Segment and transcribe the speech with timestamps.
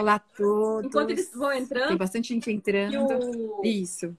[0.00, 0.86] Olá a todos.
[0.86, 1.88] Enquanto eles vão entrando.
[1.88, 2.94] Tem bastante gente entrando.
[3.60, 4.16] o- Isso.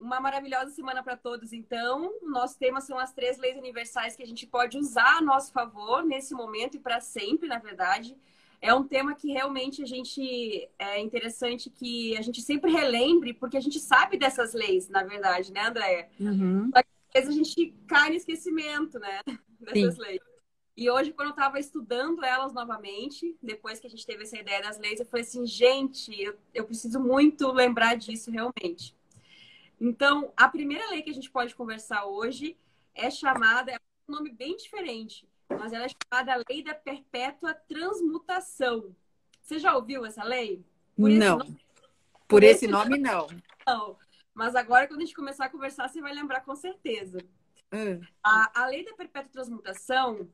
[0.00, 2.12] Uma maravilhosa semana para todos, então.
[2.22, 6.04] Nosso tema são as três leis universais que a gente pode usar a nosso favor
[6.04, 8.16] nesse momento e para sempre, na verdade.
[8.60, 13.56] É um tema que realmente a gente é interessante que a gente sempre relembre, porque
[13.56, 16.08] a gente sabe dessas leis, na verdade, né, Andréia?
[16.18, 16.70] Uhum.
[16.74, 19.20] Às vezes a gente cai no esquecimento, né,
[19.60, 20.20] dessas leis.
[20.76, 24.62] E hoje, quando eu estava estudando elas novamente, depois que a gente teve essa ideia
[24.62, 28.96] das leis, eu falei assim, gente, eu, eu preciso muito lembrar disso realmente.
[29.78, 32.56] Então, a primeira lei que a gente pode conversar hoje
[32.94, 33.76] é chamada, é
[34.08, 38.94] um nome bem diferente, mas ela é chamada Lei da Perpétua Transmutação.
[39.42, 40.64] Você já ouviu essa lei?
[40.96, 41.38] Por esse Não.
[41.38, 41.60] nome,
[42.28, 43.26] Por esse nome, não.
[43.66, 43.98] não.
[44.32, 47.18] Mas agora, quando a gente começar a conversar, você vai lembrar com certeza.
[47.70, 50.28] Ah, A, a lei da perpétua transmutação,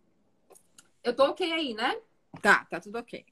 [1.02, 2.00] eu tô ok aí, né?
[2.42, 3.24] Tá, tá tudo ok.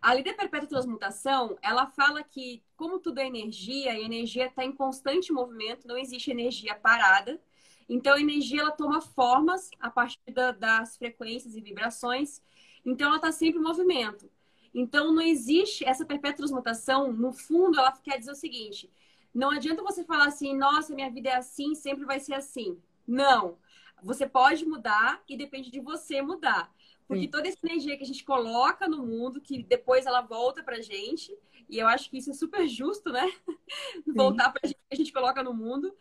[0.00, 4.46] A lei da perpétua transmutação, ela fala que, como tudo é energia, e a energia
[4.46, 7.40] está em constante movimento, não existe energia parada.
[7.88, 12.42] Então, a energia ela toma formas a partir da- das frequências e vibrações.
[12.84, 14.28] Então, ela está sempre em movimento.
[14.74, 17.12] Então, não existe essa perpétua transmutação.
[17.12, 18.90] No fundo, ela quer dizer o seguinte:
[19.32, 22.76] não adianta você falar assim, nossa, minha vida é assim, sempre vai ser assim.
[23.06, 23.56] Não.
[24.02, 26.72] Você pode mudar e depende de você mudar.
[27.06, 27.30] Porque Sim.
[27.30, 31.36] toda essa energia que a gente coloca no mundo, que depois ela volta pra gente,
[31.68, 33.30] e eu acho que isso é super justo, né?
[34.06, 35.94] Voltar pra gente, que a gente coloca no mundo,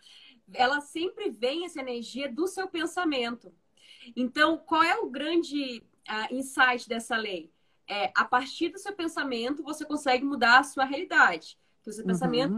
[0.53, 3.53] ela sempre vem essa energia do seu pensamento.
[4.15, 7.51] Então, qual é o grande ah, insight dessa lei?
[7.87, 11.57] É, a partir do seu pensamento, você consegue mudar a sua realidade.
[11.83, 12.11] Que o seu Uhum.
[12.11, 12.55] pensamento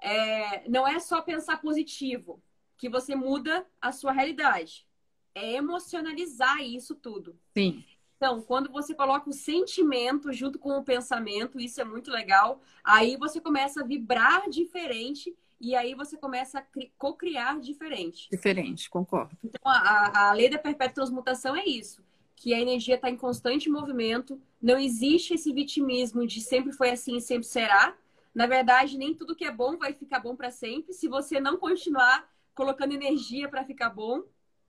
[0.00, 2.42] é, não é só pensar positivo,
[2.80, 4.86] que você muda a sua realidade.
[5.34, 7.38] É emocionalizar isso tudo.
[7.54, 7.84] Sim.
[8.16, 12.60] Então, quando você coloca o sentimento junto com o pensamento, isso é muito legal.
[12.82, 18.28] Aí você começa a vibrar diferente e aí você começa a cri- co-criar diferente.
[18.30, 19.36] Diferente, concordo.
[19.44, 22.02] Então, a- a lei da perpétua transmutação é isso.
[22.34, 24.40] Que a energia está em constante movimento.
[24.60, 27.94] Não existe esse vitimismo de sempre foi assim e sempre será.
[28.34, 30.94] Na verdade, nem tudo que é bom vai ficar bom para sempre.
[30.94, 32.26] Se você não continuar
[32.60, 34.22] colocando energia para ficar bom,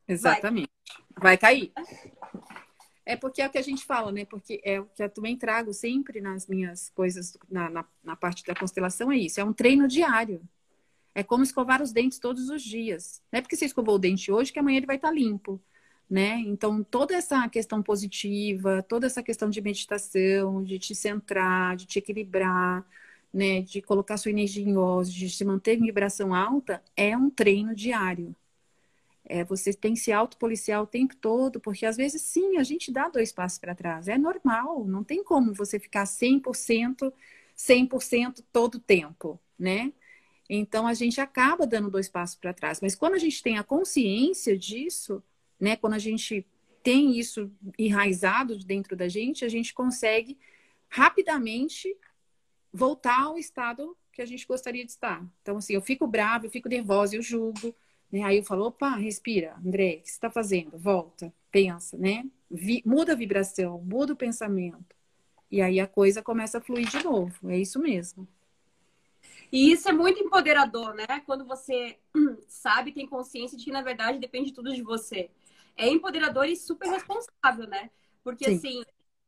[0.08, 0.72] Exatamente.
[1.20, 1.74] Vai cair.
[3.06, 4.24] É porque é o que a gente fala, né?
[4.24, 8.46] Porque é o que eu também trago sempre nas minhas coisas, na, na, na parte
[8.46, 9.42] da constelação, é isso.
[9.42, 10.42] É um treino diário.
[11.14, 13.22] É como escovar os dentes todos os dias.
[13.30, 15.62] Não é porque você escovou o dente hoje que amanhã ele vai estar limpo,
[16.10, 16.40] né?
[16.40, 22.00] Então, toda essa questão positiva, toda essa questão de meditação, de te centrar, de te
[22.00, 22.86] equilibrar,
[23.34, 23.62] né?
[23.62, 27.74] De colocar sua energia em ócio, de se manter em vibração alta, é um treino
[27.76, 28.36] diário.
[29.24, 32.92] É, você tem que se autopoliciar o tempo todo, porque às vezes sim, a gente
[32.92, 34.08] dá dois passos para trás.
[34.08, 37.14] É normal, não tem como você ficar 100%,
[37.56, 39.94] 100% todo o tempo, né?
[40.50, 42.82] Então a gente acaba dando dois passos para trás.
[42.82, 45.24] Mas quando a gente tem a consciência disso,
[45.60, 45.78] né?
[45.78, 46.46] Quando a gente
[46.84, 50.38] tem isso enraizado dentro da gente, a gente consegue
[50.90, 51.96] rapidamente
[52.74, 55.24] voltar ao estado que a gente gostaria de estar.
[55.42, 57.76] Então, assim, eu fico brava, eu fico nervosa, eu julgo,
[58.12, 58.24] né?
[58.24, 60.78] Aí eu falo, opa, respira, André, o que você está fazendo?
[60.78, 62.26] Volta, pensa, né?
[62.50, 64.96] Vi- muda a vibração, muda o pensamento.
[65.52, 67.50] E aí a coisa começa a fluir de novo.
[67.52, 68.28] É isso mesmo.
[69.52, 71.06] E isso é muito empoderador, né?
[71.26, 71.98] Quando você
[72.48, 75.30] sabe, tem consciência de que, na verdade, depende tudo de você.
[75.76, 77.90] É empoderador e super responsável, né?
[78.24, 78.58] Porque, Sim.
[78.58, 78.84] assim,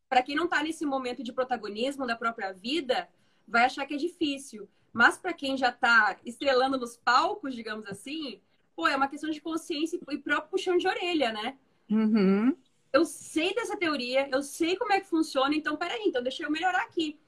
[0.09, 3.09] para quem não tá nesse momento de protagonismo da própria vida,
[3.47, 4.69] vai achar que é difícil.
[4.91, 8.39] Mas para quem já tá estrelando nos palcos, digamos assim,
[8.75, 11.57] pô, é uma questão de consciência e próprio puxão de orelha, né?
[11.89, 12.55] Uhum.
[12.91, 16.49] eu sei dessa teoria, eu sei como é que funciona, então peraí, então deixa eu
[16.49, 17.19] melhorar aqui.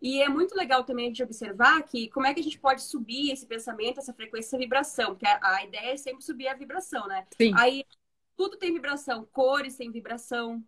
[0.00, 2.82] E é muito legal também a gente observar que como é que a gente pode
[2.82, 6.54] subir esse pensamento, essa frequência, essa vibração, porque a, a ideia é sempre subir a
[6.54, 7.26] vibração, né?
[7.36, 7.52] Sim.
[7.56, 7.84] Aí
[8.36, 10.62] tudo tem vibração, cores têm vibração,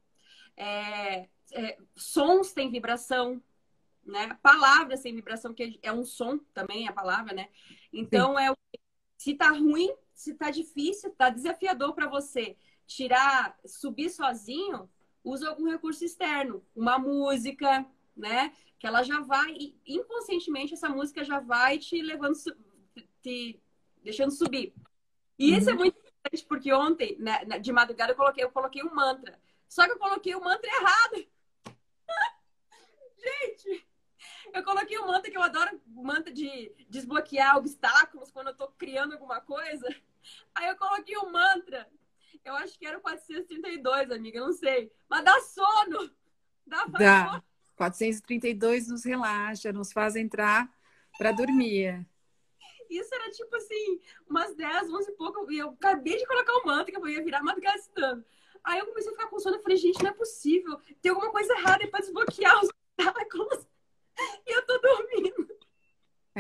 [0.57, 3.43] é, é, sons têm vibração,
[4.07, 4.39] né?
[4.43, 7.49] Palavras têm vibração, que é um som também, a palavra, né?
[7.93, 8.57] Então é o-
[9.19, 12.57] se tá ruim, se tá difícil, tá desafiador para você
[12.87, 14.89] tirar, subir sozinho,
[15.25, 17.85] usa algum recurso externo, uma música,
[18.17, 18.55] né?
[18.79, 22.37] Que ela já vai, inconscientemente essa música já vai te levando,
[23.23, 23.61] te
[24.03, 24.73] deixando subir.
[25.39, 28.95] E isso é muito interessante, porque ontem, né, de madrugada, eu coloquei, eu coloquei um
[28.95, 29.39] mantra.
[29.69, 31.27] Só que eu coloquei o mantra errado.
[33.19, 33.86] Gente,
[34.53, 39.13] eu coloquei um mantra que eu adoro, mantra de desbloquear obstáculos quando eu tô criando
[39.13, 39.87] alguma coisa.
[40.55, 41.89] Aí eu coloquei um mantra.
[42.45, 44.93] Eu acho que era o 432, amiga, não sei.
[45.09, 46.11] Mas dá sono.
[46.67, 47.29] Dá, Dá.
[47.29, 47.45] sono.
[47.77, 50.71] 432 nos relaxa, nos faz entrar
[51.19, 52.07] para dormir.
[52.89, 55.51] Isso era tipo assim, umas 10, 11 e pouco.
[55.51, 58.25] E eu acabei de colocar o manto que eu ia virar madrugada estudando.
[58.65, 59.57] Aí eu comecei a ficar com sono.
[59.57, 60.81] Eu falei, gente, não é possível.
[61.01, 62.71] Tem alguma coisa errada é para desbloquear os
[64.47, 65.47] E eu tô dormindo.
[65.51, 65.57] É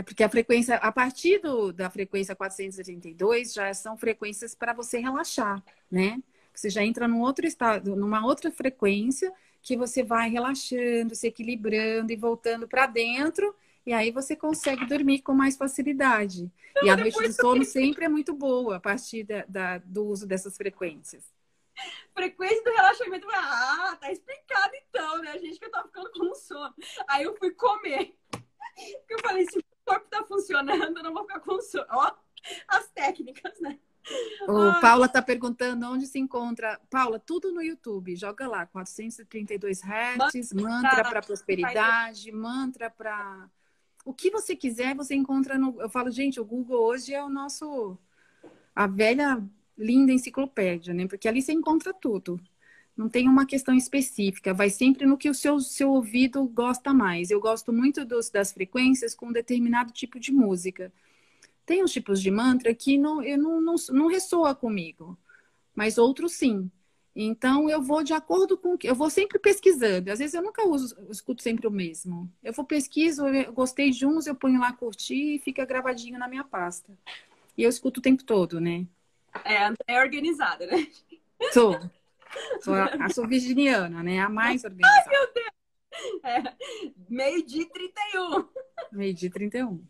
[0.06, 5.62] porque a frequência, a partir do, da frequência 482, já são frequências para você relaxar,
[5.90, 6.22] né?
[6.54, 9.30] Você já entra num outro estado, numa outra frequência
[9.60, 13.54] que você vai relaxando, se equilibrando e voltando para dentro
[13.86, 16.50] e aí você consegue dormir com mais facilidade.
[16.74, 20.04] Não, e a noite de sono sempre é muito boa a partir da, da, do
[20.06, 21.24] uso dessas frequências.
[22.12, 23.28] Frequência do relaxamento.
[23.30, 25.30] Ah, tá explicado então, né?
[25.30, 26.74] A gente que eu tava ficando com sono.
[27.06, 28.16] Aí eu fui comer.
[28.30, 31.86] Porque eu falei, o corpo tá funcionando, eu não vou ficar com sono.
[31.90, 32.12] Ó,
[32.68, 33.78] as técnicas, né?
[34.42, 36.80] O Paula está perguntando onde se encontra.
[36.90, 38.14] Paula, tudo no YouTube.
[38.14, 43.50] Joga lá, 432 Hz, mantra para prosperidade, mantra para
[44.04, 45.80] o que você quiser, você encontra no.
[45.80, 47.98] Eu falo, gente, o Google hoje é o nosso.
[48.74, 49.42] a velha
[49.76, 51.06] linda enciclopédia, né?
[51.08, 52.40] Porque ali você encontra tudo.
[52.96, 57.30] Não tem uma questão específica, vai sempre no que o seu, seu ouvido gosta mais.
[57.30, 60.90] Eu gosto muito dos, das frequências com um determinado tipo de música.
[61.66, 65.18] Tem uns tipos de mantra que não, eu não, não, não ressoa comigo,
[65.74, 66.70] mas outros sim.
[67.14, 68.86] Então, eu vou de acordo com que.
[68.86, 70.10] Eu vou sempre pesquisando.
[70.10, 72.30] Às vezes eu nunca uso, escuto sempre o mesmo.
[72.42, 76.28] Eu vou pesquiso, eu gostei de uns, eu ponho lá curtir e fica gravadinho na
[76.28, 76.92] minha pasta.
[77.56, 78.86] E eu escuto o tempo todo, né?
[79.44, 80.86] É, é organizada, né?
[81.52, 81.78] Sou.
[82.60, 84.20] Sou a, a sou virginiana, né?
[84.20, 85.04] A mais organizada.
[85.04, 85.56] Ai, meu Deus!
[86.24, 86.56] É,
[87.08, 88.48] meio-dia 31.
[88.92, 89.86] Meio-dia 31.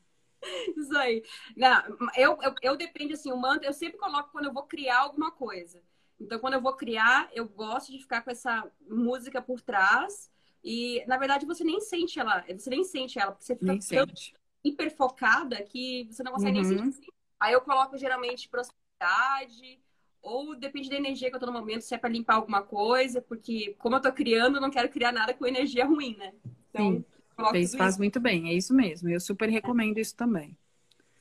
[0.77, 1.25] Isso aí.
[1.57, 1.83] Não,
[2.17, 5.31] eu, eu, eu depende, assim, o mantra, eu sempre coloco quando eu vou criar alguma
[5.31, 5.83] coisa.
[6.21, 10.31] Então, quando eu vou criar, eu gosto de ficar com essa música por trás.
[10.65, 13.79] E, na verdade, você nem sente ela, você nem sente ela, porque você fica nem
[13.79, 14.35] tão sente.
[14.65, 16.69] hiper focada que você não consegue uhum.
[16.69, 17.13] nem sentir.
[17.39, 19.81] Aí eu coloco geralmente prosperidade,
[20.27, 23.23] ou depende da energia que eu tô no momento, se é para limpar alguma coisa,
[23.23, 26.33] porque como eu tô criando, eu não quero criar nada com energia ruim, né?
[26.71, 27.05] Então, Sim.
[27.53, 27.99] Fez, faz isso.
[28.01, 29.09] muito bem, é isso mesmo.
[29.09, 30.57] Eu super recomendo isso também.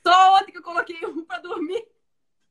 [0.04, 1.86] Só ontem que eu coloquei um para dormir.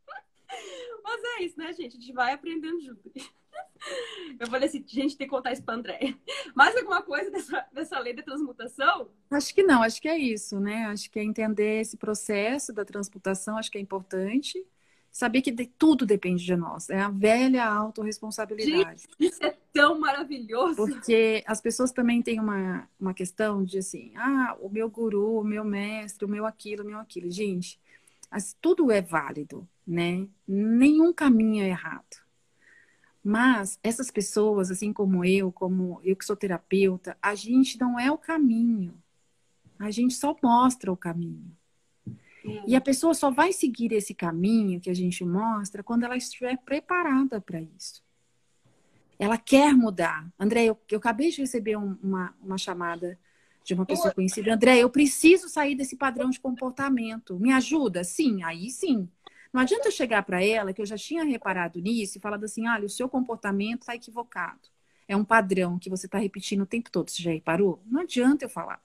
[1.04, 1.98] Mas é isso, né, gente?
[1.98, 3.12] A gente vai aprendendo junto.
[4.40, 6.16] Eu falei assim, gente, tem que contar isso pra André.
[6.56, 9.10] Mais alguma coisa dessa, dessa lei da transmutação?
[9.30, 10.86] Acho que não, acho que é isso, né?
[10.88, 14.66] Acho que é entender esse processo da transmutação, acho que é importante.
[15.16, 16.90] Saber que de, tudo depende de nós.
[16.90, 19.04] É a velha autorresponsabilidade.
[19.04, 20.76] Gente, isso é tão maravilhoso.
[20.76, 25.44] Porque as pessoas também têm uma, uma questão de assim, ah, o meu guru, o
[25.44, 27.32] meu mestre, o meu aquilo, o meu aquilo.
[27.32, 27.80] Gente,
[28.60, 30.28] tudo é válido né?
[30.48, 32.24] Nenhum caminho é errado.
[33.24, 38.12] Mas essas pessoas, assim como eu, como eu que sou terapeuta, a gente não é
[38.12, 38.94] o caminho.
[39.80, 41.56] A gente só mostra o caminho.
[42.68, 46.57] E a pessoa só vai seguir esse caminho que a gente mostra quando ela estiver
[46.57, 48.03] preparada para isso.
[49.18, 50.27] Ela quer mudar.
[50.38, 53.18] André, eu, eu acabei de receber um, uma, uma chamada
[53.63, 54.53] de uma pessoa conhecida.
[54.53, 57.39] André, eu preciso sair desse padrão de comportamento.
[57.39, 58.03] Me ajuda?
[58.03, 59.09] Sim, aí sim.
[59.51, 62.68] Não adianta eu chegar para ela, que eu já tinha reparado nisso, e falar assim:
[62.68, 64.68] olha, o seu comportamento está equivocado.
[65.07, 67.09] É um padrão que você está repetindo o tempo todo.
[67.09, 67.81] Você já reparou?
[67.85, 68.84] Não adianta eu falar.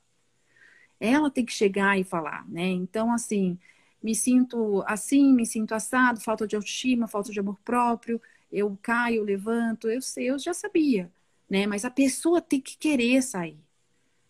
[1.00, 2.66] Ela tem que chegar e falar, né?
[2.68, 3.58] Então, assim,
[4.02, 8.20] me sinto assim, me sinto assado, falta de autoestima, falta de amor próprio,
[8.52, 11.10] eu caio, levanto, eu sei, eu já sabia,
[11.48, 11.66] né?
[11.66, 13.58] Mas a pessoa tem que querer sair.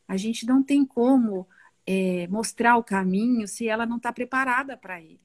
[0.08, 1.46] A gente não tem como
[1.86, 5.20] é, mostrar o caminho se ela não está preparada para ele.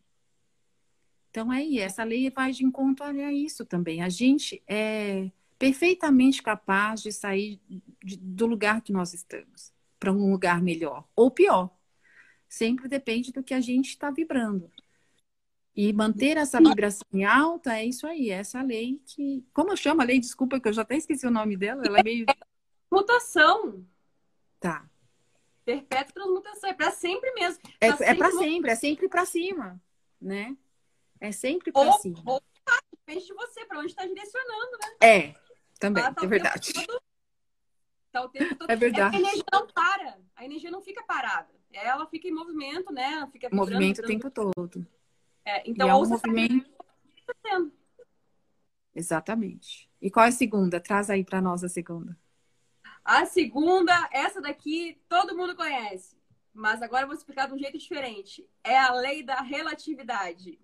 [1.29, 4.01] Então, aí, essa lei vai de encontro a isso também.
[4.01, 7.59] A gente é perfeitamente capaz de sair
[8.03, 11.69] de, do lugar que nós estamos para um lugar melhor ou pior.
[12.47, 14.71] Sempre depende do que a gente está vibrando.
[15.75, 19.45] E manter essa vibração em alta é isso aí, é essa lei que.
[19.53, 20.19] Como eu chamo a lei?
[20.19, 21.83] Desculpa, que eu já até esqueci o nome dela.
[21.85, 22.25] Ela é meio.
[22.89, 23.85] Mutação.
[24.57, 24.89] Tá.
[25.65, 26.69] Perpétua transmutação.
[26.69, 27.59] É para sempre mesmo.
[27.81, 29.81] É, é para sempre, é sempre para cima,
[30.21, 30.55] né?
[31.19, 32.21] É sempre para cima.
[32.25, 32.41] Ou
[33.05, 35.07] depende de você, para onde está direcionando, né?
[35.07, 35.35] É,
[35.77, 36.73] também, tá é verdade.
[36.73, 37.01] Todo...
[38.15, 38.69] Tá o tempo todo...
[38.69, 39.17] É verdade.
[39.17, 41.49] a energia não para, a energia não fica parada.
[41.73, 43.27] Ela fica em movimento, né?
[43.29, 44.87] Fica vibrando, movimento o tempo todo.
[45.43, 46.65] É, então, e é um movimento...
[48.95, 49.91] Exatamente.
[50.01, 50.79] E qual é a segunda?
[50.79, 52.17] Traz aí para nós a segunda.
[53.03, 56.17] A segunda, essa daqui todo mundo conhece,
[56.53, 58.49] mas agora eu vou explicar de um jeito diferente.
[58.63, 60.57] É a lei da relatividade.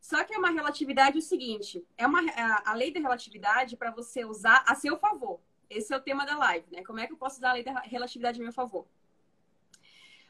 [0.00, 2.20] Só que é uma relatividade o seguinte: é uma,
[2.64, 5.38] a lei da relatividade para você usar a seu favor.
[5.68, 6.84] Esse é o tema da live, né?
[6.84, 8.86] Como é que eu posso usar a lei da relatividade a meu favor?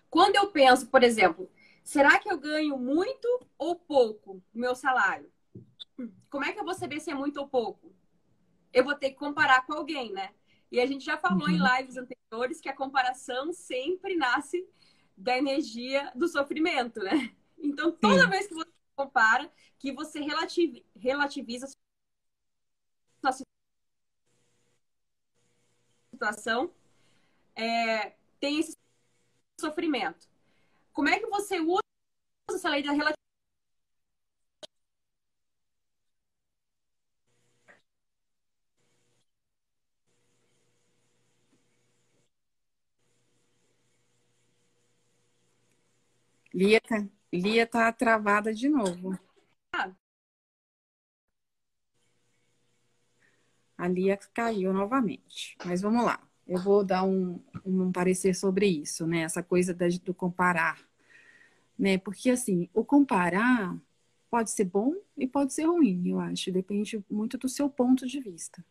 [0.09, 1.50] Quando eu penso, por exemplo,
[1.85, 3.28] será que eu ganho muito
[3.59, 5.31] ou pouco o meu salário?
[6.31, 7.93] Como é que eu vou saber se é muito ou pouco?
[8.73, 10.31] Eu vou ter que comparar com alguém, né?
[10.71, 11.55] E a gente já falou uhum.
[11.55, 14.66] em lives anteriores que a comparação sempre nasce
[15.16, 17.35] da energia do sofrimento, né?
[17.59, 18.31] Então, toda Sim.
[18.31, 21.66] vez que você compara, que você relativ relativiza
[23.23, 23.47] a sua
[26.16, 26.73] situação,
[27.54, 28.76] é, tem esse
[29.61, 30.28] sofrimento.
[30.92, 31.80] Como é que você usa
[32.50, 33.16] essa lei da relatividade?
[46.52, 46.80] Lia,
[47.32, 49.16] Lia tá travada de novo.
[53.76, 55.56] A Lia caiu novamente.
[55.64, 56.21] Mas vamos lá.
[56.47, 59.21] Eu vou dar um, um parecer sobre isso, né?
[59.21, 60.78] Essa coisa da, do comparar.
[61.78, 61.99] Né?
[61.99, 63.76] Porque, assim, o comparar
[64.30, 66.52] pode ser bom e pode ser ruim, eu acho.
[66.52, 68.64] Depende muito do seu ponto de vista,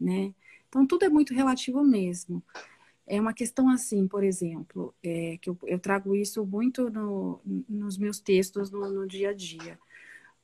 [0.00, 0.34] né?
[0.68, 2.42] Então, tudo é muito relativo mesmo.
[3.06, 7.98] É uma questão assim, por exemplo, é, que eu, eu, trago isso muito no, nos
[7.98, 9.78] meus textos no, no dia a dia.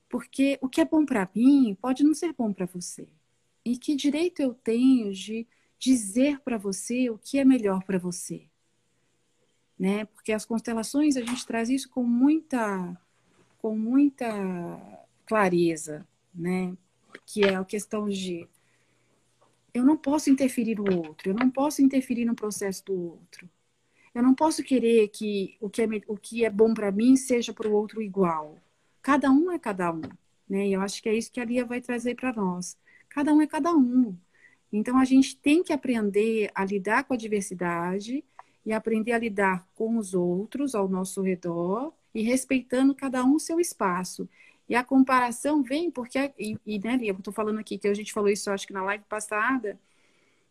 [0.09, 3.09] Porque o que é bom para mim pode não ser bom para você.
[3.65, 5.47] E que direito eu tenho de
[5.79, 8.43] dizer para você o que é melhor para você?
[9.79, 10.05] Né?
[10.07, 13.01] Porque as constelações a gente traz isso com muita
[13.59, 14.27] com muita
[15.27, 16.77] clareza, né?
[17.27, 18.49] Que é a questão de
[19.75, 23.49] eu não posso interferir no outro, eu não posso interferir no processo do outro.
[24.15, 27.53] Eu não posso querer que o que é, o que é bom para mim seja
[27.53, 28.57] para o outro igual.
[29.03, 30.03] Cada um é cada um,
[30.49, 30.67] né?
[30.67, 32.77] E eu acho que é isso que a Lia vai trazer para nós.
[33.19, 34.17] Cada um é cada um.
[34.73, 38.25] Então a gente tem que aprender a lidar com a diversidade
[38.65, 43.59] e aprender a lidar com os outros ao nosso redor e respeitando cada um seu
[43.59, 44.29] espaço.
[44.69, 47.95] E a comparação vem porque, e, e né, Lia, eu estou falando aqui que a
[47.95, 49.77] gente falou isso, acho que na live passada,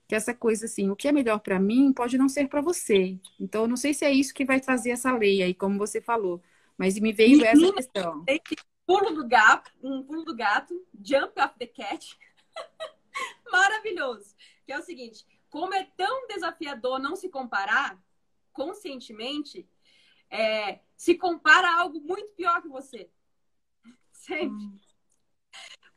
[0.06, 3.18] que essa coisa assim, o que é melhor para mim pode não ser para você.
[3.40, 6.02] Então, eu não sei se é isso que vai trazer essa lei aí, como você
[6.02, 6.42] falou,
[6.78, 8.26] mas me veio essa questão.
[8.86, 12.18] Pulo do gato, um pulo do gato, jump off the cat.
[13.52, 14.36] Maravilhoso.
[14.66, 18.02] Que é o seguinte, como é tão desafiador não se comparar
[18.52, 19.70] conscientemente,
[20.30, 23.10] é, se compara a algo muito pior que você.
[24.12, 24.50] Sempre.
[24.50, 24.78] Hum.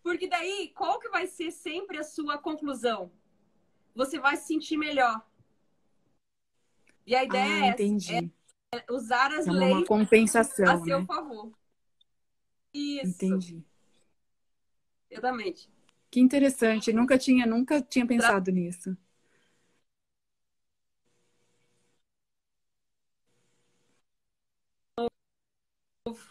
[0.02, 3.12] Porque daí, qual que vai ser sempre a sua conclusão?
[3.94, 5.20] Você vai se sentir melhor.
[7.06, 8.32] E a ideia ah, entendi.
[8.72, 11.06] é usar as é leis uma compensação, a seu né?
[11.06, 11.52] favor.
[12.72, 13.08] Isso.
[13.08, 13.64] Entendi.
[15.10, 15.68] Exatamente.
[16.10, 16.92] Que interessante.
[16.92, 18.96] Nunca tinha, nunca tinha pensado nisso.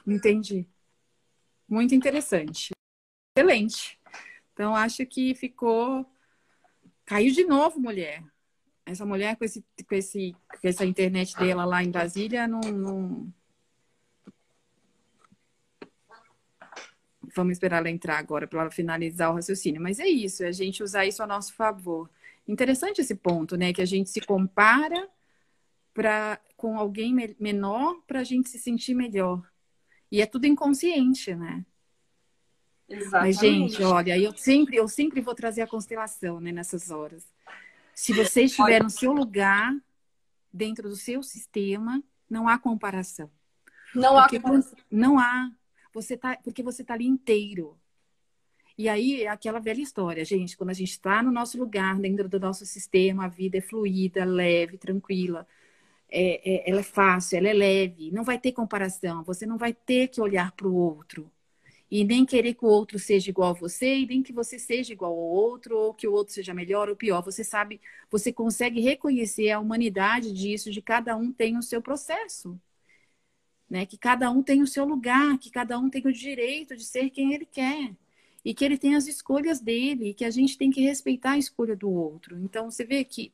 [0.05, 0.67] Entendi.
[1.67, 2.71] Muito interessante.
[3.37, 3.99] Excelente.
[4.53, 6.05] Então, acho que ficou.
[7.05, 8.23] Caiu de novo, mulher.
[8.85, 13.33] Essa mulher com, esse, com, esse, com essa internet dela lá em Brasília não, não...
[17.35, 19.81] Vamos esperar ela entrar agora para ela finalizar o raciocínio.
[19.81, 22.09] Mas é isso, é a gente usar isso a nosso favor.
[22.47, 23.71] Interessante esse ponto, né?
[23.71, 25.07] Que a gente se compara
[25.93, 29.41] pra, com alguém menor para a gente se sentir melhor.
[30.11, 31.65] E é tudo inconsciente, né?
[32.89, 33.35] Exatamente.
[33.35, 37.23] Mas, gente, olha, eu sempre, eu sempre vou trazer a constelação né, nessas horas.
[37.93, 39.75] Se você estiver no seu lugar,
[40.51, 43.29] dentro do seu sistema, não há comparação.
[43.93, 44.79] Não porque há comparação.
[44.89, 45.51] Não há.
[45.93, 47.77] Você tá, porque você está ali inteiro.
[48.77, 52.29] E aí é aquela velha história, gente, quando a gente está no nosso lugar, dentro
[52.29, 55.45] do nosso sistema, a vida é fluida, leve, tranquila
[56.11, 59.73] é, é, ela é fácil, ela é leve, não vai ter comparação, você não vai
[59.73, 61.31] ter que olhar para o outro.
[61.91, 64.93] E nem querer que o outro seja igual a você, e nem que você seja
[64.93, 67.23] igual ao outro, ou que o outro seja melhor ou pior.
[67.23, 67.81] Você sabe,
[68.11, 72.59] você consegue reconhecer a humanidade disso, de cada um tem o seu processo.
[73.69, 73.85] Né?
[73.85, 77.09] Que cada um tem o seu lugar, que cada um tem o direito de ser
[77.09, 77.95] quem ele quer.
[78.43, 81.37] E que ele tem as escolhas dele, e que a gente tem que respeitar a
[81.37, 82.37] escolha do outro.
[82.39, 83.31] Então, você vê que,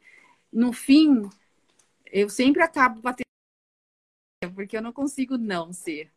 [0.52, 1.30] no fim,
[2.12, 3.26] eu sempre acabo batendo
[4.54, 6.12] porque eu não consigo não ser.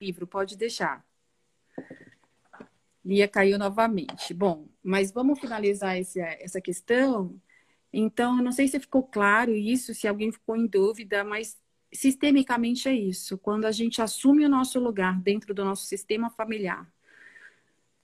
[0.00, 1.04] Livro, pode deixar.
[3.04, 4.32] Lia caiu novamente.
[4.32, 7.40] Bom, mas vamos finalizar esse, essa questão.
[7.96, 11.56] Então, não sei se ficou claro isso, se alguém ficou em dúvida, mas
[11.92, 13.38] sistemicamente é isso.
[13.38, 16.92] Quando a gente assume o nosso lugar dentro do nosso sistema familiar,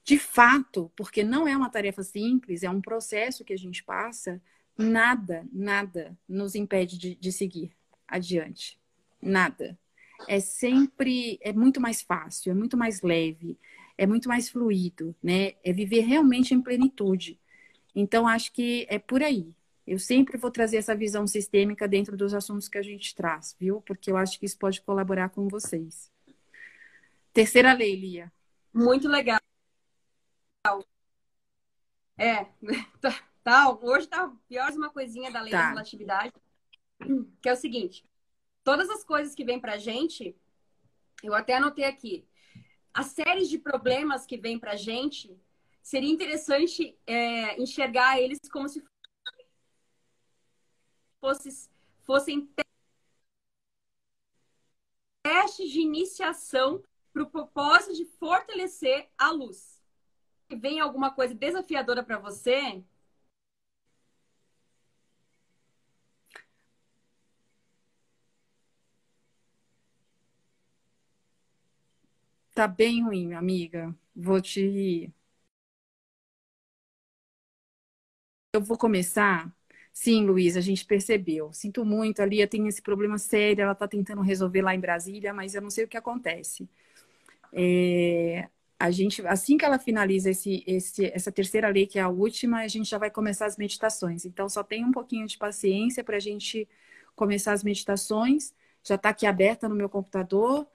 [0.05, 4.41] de fato, porque não é uma tarefa simples, é um processo que a gente passa,
[4.77, 7.75] nada, nada nos impede de, de seguir
[8.07, 8.79] adiante.
[9.21, 9.77] Nada.
[10.25, 13.59] É sempre, é muito mais fácil, é muito mais leve,
[13.97, 15.55] é muito mais fluido, né?
[15.65, 17.37] É viver realmente em plenitude.
[17.93, 19.53] Então, acho que é por aí.
[19.85, 23.81] Eu sempre vou trazer essa visão sistêmica dentro dos assuntos que a gente traz, viu?
[23.81, 26.11] Porque eu acho que isso pode colaborar com vocês.
[27.33, 28.31] Terceira lei, Lia.
[28.73, 29.39] Muito legal.
[32.17, 32.45] É,
[33.01, 35.61] tá, tá, hoje tá pior uma coisinha da lei tá.
[35.61, 36.33] da relatividade,
[37.41, 38.05] que é o seguinte:
[38.63, 40.35] todas as coisas que vêm pra gente,
[41.23, 42.27] eu até anotei aqui,
[42.93, 45.35] as séries de problemas que vêm pra gente,
[45.81, 48.83] seria interessante é, enxergar eles como se
[51.21, 51.69] fosse,
[52.03, 52.49] fossem
[55.23, 59.79] testes de iniciação para o propósito de fortalecer a luz.
[60.49, 62.83] Vem alguma coisa desafiadora para você?
[72.53, 73.95] Tá bem ruim, amiga.
[74.15, 75.13] Vou te.
[78.53, 79.53] Eu vou começar
[79.93, 81.51] Sim, Luiz, a gente percebeu.
[81.53, 85.33] Sinto muito, a Lia tem esse problema sério, ela está tentando resolver lá em Brasília,
[85.33, 86.67] mas eu não sei o que acontece.
[87.53, 88.47] É,
[88.79, 92.61] a gente, assim que ela finaliza esse, esse, essa terceira lei, que é a última,
[92.61, 94.25] a gente já vai começar as meditações.
[94.25, 96.67] Então, só tem um pouquinho de paciência para a gente
[97.15, 98.53] começar as meditações.
[98.83, 100.65] Já está aqui aberta no meu computador,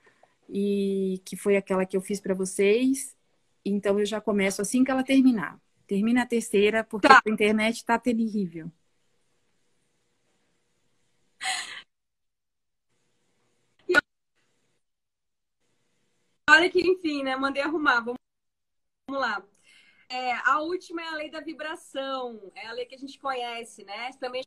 [0.49, 3.17] e que foi aquela que eu fiz para vocês.
[3.65, 5.59] Então, eu já começo assim que ela terminar.
[5.87, 7.21] Termina a terceira, porque tá.
[7.25, 8.71] a internet está terrível.
[16.49, 17.37] Olha que, enfim, né?
[17.37, 18.01] Mandei arrumar.
[18.01, 18.19] Vamos,
[19.09, 19.45] lá.
[20.09, 22.53] É, a última é a lei da vibração.
[22.55, 24.13] É a lei que a gente conhece, né?
[24.21, 24.45] Também.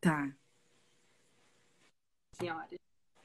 [0.00, 0.30] Tá.
[2.34, 2.68] Senhora.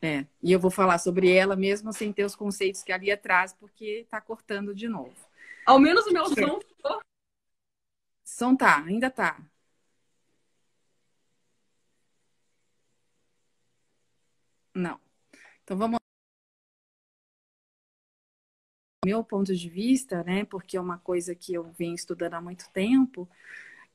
[0.02, 3.54] É, e eu vou falar sobre ela mesmo sem ter os conceitos que ali atrás,
[3.54, 5.16] porque tá cortando de novo.
[5.66, 7.02] Ao menos o meu som ficou.
[8.24, 9.42] Som tá, ainda tá.
[14.74, 15.00] Não.
[15.64, 16.03] Então vamos
[19.06, 22.70] meu ponto de vista, né, porque é uma coisa que eu venho estudando há muito
[22.72, 23.28] tempo,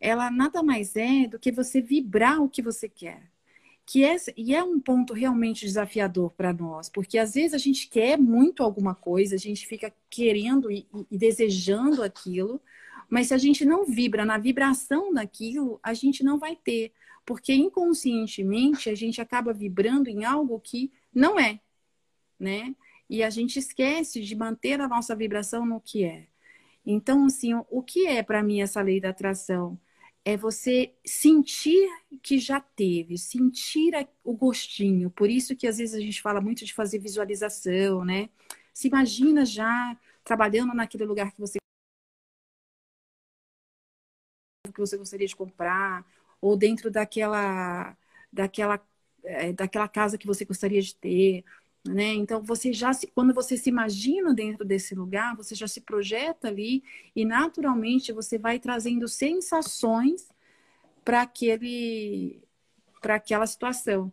[0.00, 3.22] ela nada mais é do que você vibrar o que você quer.
[3.84, 7.88] Que é, e é um ponto realmente desafiador para nós, porque às vezes a gente
[7.88, 12.60] quer muito alguma coisa, a gente fica querendo e, e desejando aquilo,
[13.08, 16.92] mas se a gente não vibra na vibração daquilo, a gente não vai ter,
[17.24, 21.58] porque inconscientemente a gente acaba vibrando em algo que não é,
[22.38, 22.74] né?
[23.08, 26.28] E a gente esquece de manter a nossa vibração no que é.
[26.86, 29.78] Então, assim, o que é para mim essa lei da atração?
[30.24, 31.88] É você sentir
[32.22, 33.92] que já teve, sentir
[34.24, 35.10] o gostinho.
[35.10, 38.30] Por isso que às vezes a gente fala muito de fazer visualização, né?
[38.74, 41.58] Se imagina já trabalhando naquele lugar que você
[44.72, 46.04] que você gostaria de comprar,
[46.40, 47.96] ou dentro daquela
[48.32, 48.80] daquela
[49.24, 51.44] é, daquela casa que você gostaria de ter,
[51.88, 52.14] né?
[52.14, 56.48] Então você já se, quando você se imagina dentro desse lugar, você já se projeta
[56.48, 56.82] ali
[57.14, 60.28] e naturalmente você vai trazendo sensações
[61.04, 62.42] para aquele
[63.00, 64.12] para aquela situação.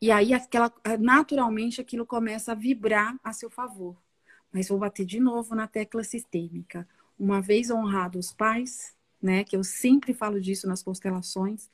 [0.00, 3.96] E aí aquela naturalmente aquilo começa a vibrar a seu favor.
[4.52, 6.88] Mas vou bater de novo na tecla sistêmica.
[7.18, 11.68] Uma vez honrado os pais, né, que eu sempre falo disso nas constelações,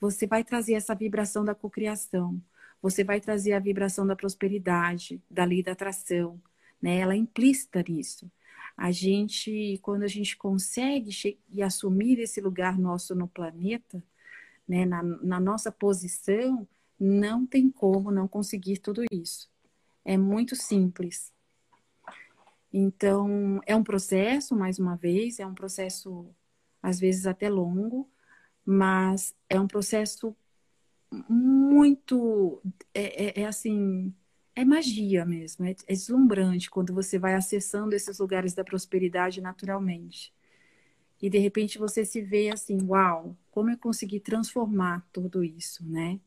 [0.00, 2.40] você vai trazer essa vibração da cocriação
[2.90, 6.40] você vai trazer a vibração da prosperidade, da lei da atração,
[6.80, 6.98] né?
[6.98, 8.30] Ela é implícita nisso.
[8.76, 11.10] A gente, quando a gente consegue
[11.50, 14.00] e assumir esse lugar nosso no planeta,
[14.68, 16.68] né, na, na nossa posição,
[16.98, 19.50] não tem como não conseguir tudo isso.
[20.04, 21.32] É muito simples.
[22.72, 26.32] Então, é um processo, mais uma vez, é um processo,
[26.80, 28.08] às vezes, até longo,
[28.64, 30.36] mas é um processo
[31.28, 32.62] muito.
[32.94, 34.14] É, é, é, assim.
[34.54, 40.32] É magia mesmo, é, é deslumbrante quando você vai acessando esses lugares da prosperidade naturalmente.
[41.20, 46.18] E de repente você se vê assim, uau, como eu consegui transformar tudo isso, né?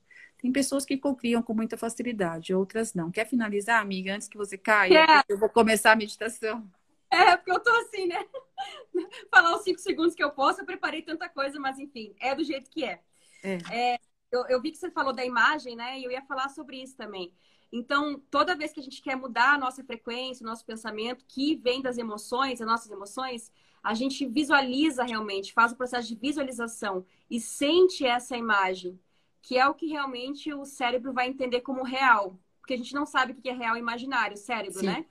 [0.42, 3.12] Tem pessoas que cocriam com muita facilidade, outras não.
[3.12, 5.00] Quer finalizar, amiga, antes que você caia?
[5.00, 5.24] É.
[5.28, 6.70] Eu vou começar a meditação.
[7.12, 8.26] É, porque eu tô assim, né?
[9.30, 12.44] Falar os cinco segundos que eu posso, eu preparei tanta coisa, mas enfim, é do
[12.44, 13.02] jeito que é.
[13.44, 13.58] é.
[13.72, 14.00] é
[14.32, 16.00] eu, eu vi que você falou da imagem, né?
[16.00, 17.34] E eu ia falar sobre isso também.
[17.72, 21.56] Então, toda vez que a gente quer mudar a nossa frequência, o nosso pensamento, que
[21.56, 23.52] vem das emoções, as nossas emoções,
[23.84, 29.00] a gente visualiza realmente, faz o processo de visualização e sente essa imagem,
[29.42, 32.40] que é o que realmente o cérebro vai entender como real.
[32.60, 34.88] Porque a gente não sabe o que é real e imaginário, o cérebro, Sim.
[34.88, 35.06] né?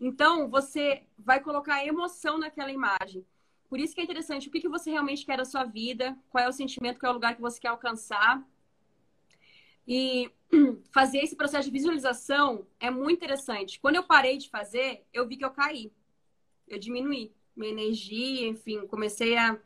[0.00, 3.24] Então, você vai colocar emoção naquela imagem.
[3.72, 6.44] Por isso que é interessante o que, que você realmente quer da sua vida, qual
[6.44, 8.46] é o sentimento, qual é o lugar que você quer alcançar.
[9.88, 10.30] E
[10.92, 13.80] fazer esse processo de visualização é muito interessante.
[13.80, 15.90] Quando eu parei de fazer, eu vi que eu caí.
[16.68, 19.58] Eu diminuí minha energia, enfim, comecei a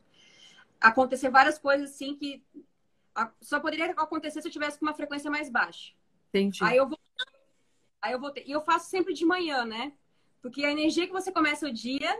[0.79, 2.41] acontecer várias coisas assim que
[3.41, 5.91] só poderia acontecer se eu tivesse com uma frequência mais baixa.
[6.29, 6.63] Entendi.
[6.63, 6.97] Aí eu vou
[8.01, 8.45] Aí eu voltei.
[8.47, 9.91] E eu faço sempre de manhã, né?
[10.41, 12.17] Porque a energia que você começa o dia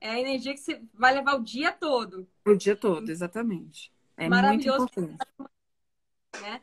[0.00, 2.26] é a energia que você vai levar o dia todo.
[2.44, 3.92] O dia todo, exatamente.
[4.16, 4.78] É Maravilhoso.
[4.78, 5.50] Muito importante.
[6.40, 6.62] Né?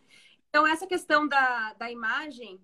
[0.49, 2.59] Então, essa questão da, da imagem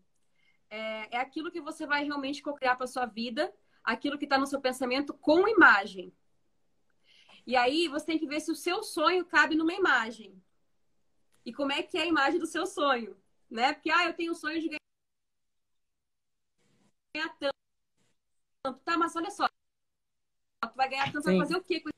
[0.69, 4.47] é, é aquilo que você vai realmente co-criar para sua vida, aquilo que está no
[4.47, 6.11] seu pensamento com imagem.
[7.45, 10.41] E aí você tem que ver se o seu sonho cabe numa imagem.
[11.45, 13.15] E como é que é a imagem do seu sonho,
[13.49, 13.73] né?
[13.73, 14.69] Porque, ah, eu tenho o sonho de
[17.15, 17.53] ganhar tanto.
[18.85, 19.45] Tá, mas olha só.
[20.67, 21.37] Tu vai ganhar tanto, Sim.
[21.37, 21.89] vai fazer o quê com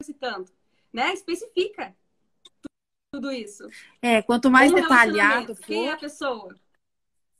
[0.00, 0.52] esse tanto?
[0.92, 1.12] Né?
[1.12, 1.94] Especifica
[3.14, 3.68] tudo isso.
[4.02, 5.66] É, quanto mais detalhado for.
[5.66, 6.54] Quem é a pessoa?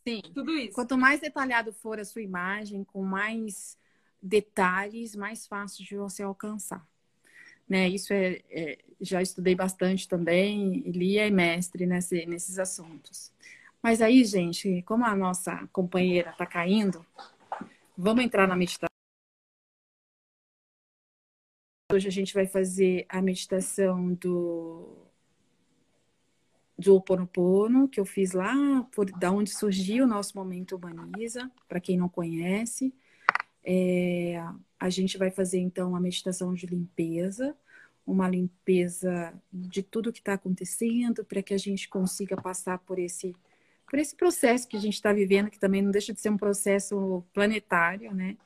[0.06, 0.20] Sim.
[0.32, 0.74] Tudo isso.
[0.74, 3.76] Quanto mais detalhado for a sua imagem, com mais
[4.22, 6.86] detalhes, mais fácil de você alcançar.
[7.68, 7.88] Né?
[7.88, 13.32] Isso é, é já estudei bastante também, Lia é mestre nesse, nesses assuntos.
[13.82, 17.04] Mas aí, gente, como a nossa companheira está caindo,
[17.96, 18.88] vamos entrar na meditação.
[21.92, 25.04] Hoje a gente vai fazer a meditação do
[26.76, 31.80] do Oponopono, que eu fiz lá, por, da onde surgiu o nosso Momento Humaniza, para
[31.80, 32.92] quem não conhece.
[33.62, 34.42] É,
[34.78, 37.56] a gente vai fazer, então, a meditação de limpeza,
[38.06, 43.34] uma limpeza de tudo que está acontecendo, para que a gente consiga passar por esse,
[43.94, 46.36] por esse processo que a gente está vivendo, que também não deixa de ser um
[46.36, 48.36] processo planetário, né?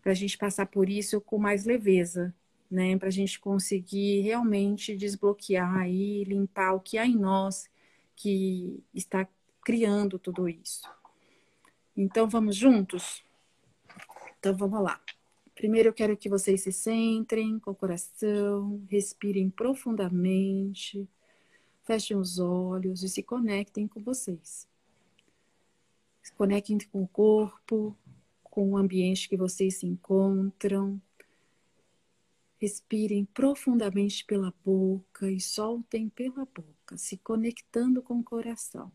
[0.00, 2.32] Para a gente passar por isso com mais leveza,
[2.70, 2.96] né?
[2.96, 7.68] Para a gente conseguir realmente desbloquear e limpar o que há em nós
[8.14, 9.26] que está
[9.64, 10.88] criando tudo isso.
[11.96, 13.24] Então, vamos juntos?
[14.38, 15.00] Então, vamos lá.
[15.56, 21.08] Primeiro, eu quero que vocês se centrem com o coração, respirem profundamente,
[21.88, 24.68] fechem os olhos e se conectem com vocês.
[26.22, 27.96] Se conectem com o corpo,
[28.44, 31.00] com o ambiente que vocês se encontram,
[32.60, 38.90] Respirem profundamente pela boca e soltem pela boca, se conectando com o coração.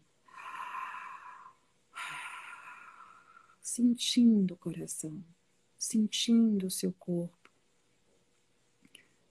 [3.61, 5.23] Sentindo o coração,
[5.77, 7.49] sentindo o seu corpo,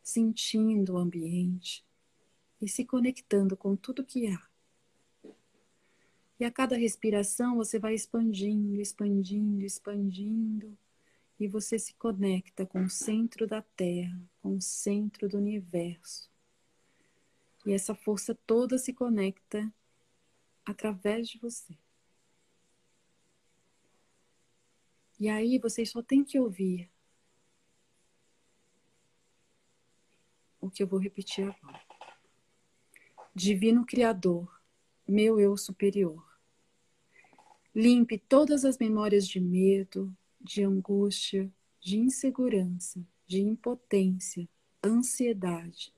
[0.03, 1.85] sentindo o ambiente
[2.63, 4.49] e se conectando com tudo que há.
[6.39, 10.79] E a cada respiração você vai expandindo, expandindo, expandindo
[11.39, 16.31] e você se conecta com o centro da Terra, com o centro do universo.
[17.67, 19.73] E essa força toda se conecta
[20.65, 21.77] através de você.
[25.19, 26.91] E aí você só tem que ouvir
[30.61, 31.92] o que eu vou repetir agora.
[33.35, 34.61] Divino Criador,
[35.09, 36.23] meu eu superior,
[37.75, 44.47] limpe todas as memórias de medo, de angústia, de insegurança, de impotência,
[44.85, 45.95] ansiedade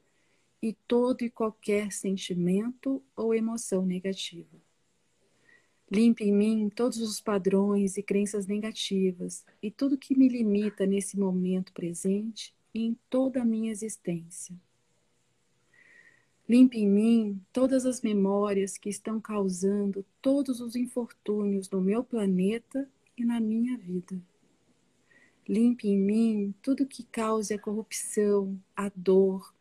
[0.62, 4.62] e todo e qualquer sentimento ou emoção negativa.
[5.90, 11.18] Limpe em mim todos os padrões e crenças negativas e tudo que me limita nesse
[11.18, 14.56] momento presente e em toda a minha existência.
[16.46, 22.86] Limpe em mim todas as memórias que estão causando todos os infortúnios no meu planeta
[23.16, 24.20] e na minha vida.
[25.48, 29.54] Limpe em mim tudo que cause a corrupção, a dor,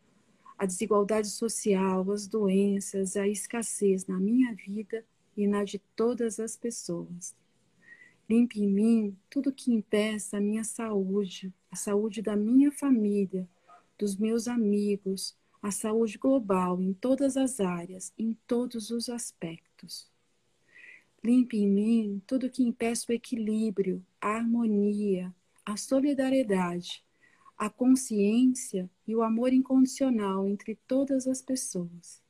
[0.58, 5.06] a desigualdade social, as doenças, a escassez na minha vida
[5.38, 7.34] e na de todas as pessoas.
[8.30, 13.48] Limpe em mim tudo que impeça a minha saúde, a saúde da minha família,
[13.98, 20.12] dos meus amigos, a saúde global em todas as áreas, em todos os aspectos.
[21.24, 25.34] Limpe em mim tudo que impeça o equilíbrio, a harmonia,
[25.66, 27.02] a solidariedade,
[27.58, 32.22] a consciência e o amor incondicional entre todas as pessoas.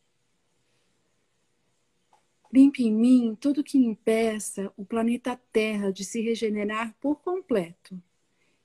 [2.53, 7.99] Limpe em mim tudo que impeça o planeta Terra de se regenerar por completo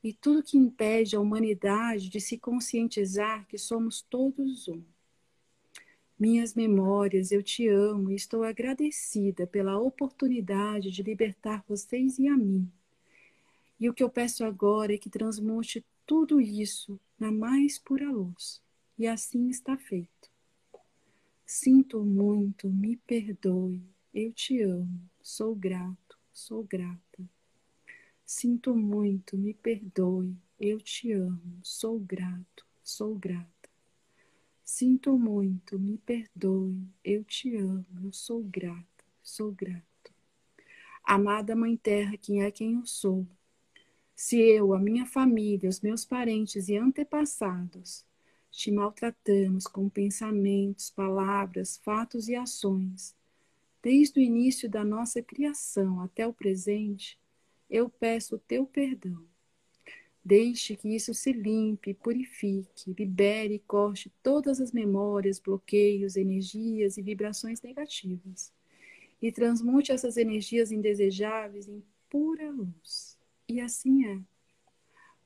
[0.02, 4.82] e tudo que impede a humanidade de se conscientizar que somos todos um.
[6.18, 12.36] Minhas memórias, eu te amo e estou agradecida pela oportunidade de libertar vocês e a
[12.36, 12.70] mim.
[13.78, 18.60] E o que eu peço agora é que transmute tudo isso na mais pura luz.
[18.98, 20.28] E assim está feito.
[21.46, 23.80] Sinto muito, me perdoe,
[24.12, 27.37] eu te amo, sou grato, sou grata.
[28.30, 33.70] Sinto muito, me perdoe, eu te amo, sou grato, sou grata.
[34.62, 40.12] Sinto muito, me perdoe, eu te amo, eu sou grata, sou grato.
[41.02, 43.26] Amada Mãe Terra, quem é quem eu sou,
[44.14, 48.04] se eu, a minha família, os meus parentes e antepassados
[48.50, 53.16] te maltratamos com pensamentos, palavras, fatos e ações,
[53.82, 57.18] desde o início da nossa criação até o presente,
[57.68, 59.26] eu peço o teu perdão.
[60.24, 67.02] Deixe que isso se limpe, purifique, libere e corte todas as memórias, bloqueios, energias e
[67.02, 68.52] vibrações negativas.
[69.22, 73.16] E transmute essas energias indesejáveis em pura luz.
[73.48, 74.20] E assim é.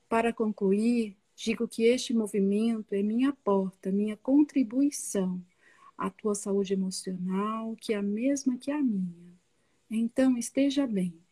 [0.07, 5.43] Para concluir, digo que este movimento é minha porta, minha contribuição
[5.97, 9.33] à tua saúde emocional, que é a mesma que a minha.
[9.89, 11.22] Então, esteja bem.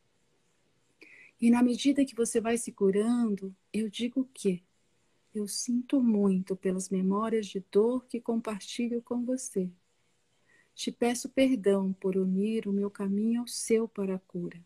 [1.41, 4.63] E na medida que você vai se curando, eu digo que
[5.33, 9.67] eu sinto muito pelas memórias de dor que compartilho com você.
[10.75, 14.63] Te peço perdão por unir o meu caminho ao seu para a cura.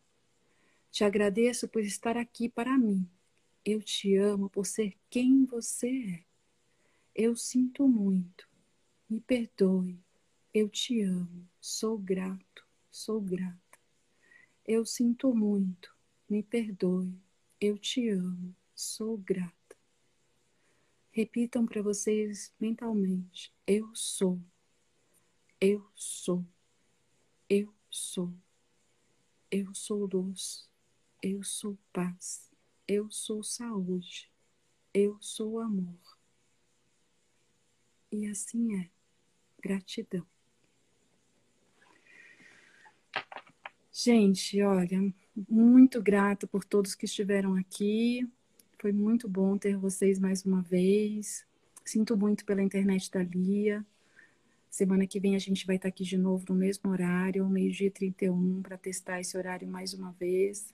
[0.92, 3.10] Te agradeço por estar aqui para mim.
[3.64, 6.24] Eu te amo por ser quem você é.
[7.16, 8.50] Eu sinto muito.
[9.10, 9.98] Me perdoe.
[10.54, 11.48] Eu te amo.
[11.62, 12.68] Sou grato.
[12.92, 13.80] Sou grata.
[14.66, 15.95] Eu sinto muito.
[16.28, 17.14] Me perdoe.
[17.62, 18.56] Eu te amo.
[18.74, 19.56] Sou grata.
[21.12, 24.42] Repitam para vocês mentalmente: Eu sou.
[25.62, 26.44] Eu sou.
[27.48, 28.34] Eu sou.
[29.52, 30.70] Eu sou luz.
[31.22, 32.52] Eu sou paz.
[32.88, 34.32] Eu sou saúde.
[34.94, 36.18] Eu sou amor.
[38.12, 38.90] E assim é.
[39.62, 40.26] Gratidão.
[43.92, 45.14] Gente, olha,
[45.50, 48.28] muito grata por todos que estiveram aqui.
[48.80, 51.46] Foi muito bom ter vocês mais uma vez.
[51.84, 53.86] Sinto muito pela internet da Lia.
[54.70, 58.62] Semana que vem a gente vai estar aqui de novo no mesmo horário, meio-dia 31,
[58.62, 60.74] para testar esse horário mais uma vez.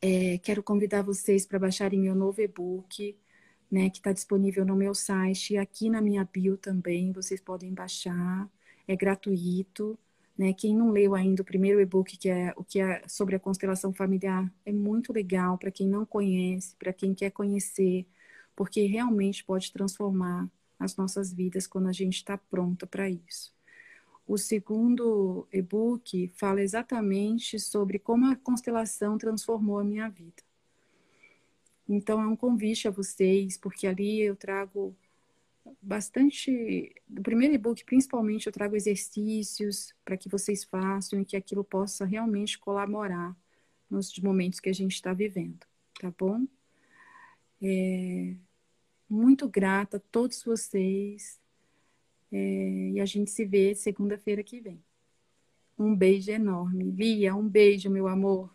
[0.00, 3.16] É, quero convidar vocês para baixarem meu novo e-book,
[3.70, 7.12] né, que está disponível no meu site e aqui na minha bio também.
[7.12, 8.50] Vocês podem baixar,
[8.86, 9.98] é gratuito.
[10.36, 10.52] Né?
[10.52, 13.92] Quem não leu ainda o primeiro e-book, que é o que é sobre a constelação
[13.92, 18.06] familiar, é muito legal para quem não conhece, para quem quer conhecer,
[18.56, 23.54] porque realmente pode transformar as nossas vidas quando a gente está pronta para isso.
[24.26, 30.42] O segundo e-book fala exatamente sobre como a constelação transformou a minha vida.
[31.86, 34.96] Então é um convite a vocês, porque ali eu trago
[35.80, 36.94] bastante.
[37.08, 42.04] Do primeiro e-book, principalmente, eu trago exercícios para que vocês façam e que aquilo possa
[42.04, 43.36] realmente colaborar
[43.88, 45.64] nos momentos que a gente está vivendo,
[46.00, 46.46] tá bom?
[47.62, 48.34] É,
[49.08, 51.40] muito grata a todos vocês
[52.32, 54.82] é, e a gente se vê segunda-feira que vem.
[55.78, 56.84] Um beijo enorme.
[56.84, 58.53] Lia, um beijo, meu amor.